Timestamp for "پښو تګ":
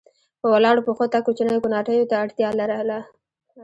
0.87-1.21